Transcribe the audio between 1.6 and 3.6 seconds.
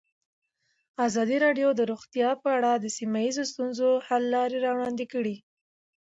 د روغتیا په اړه د سیمه ییزو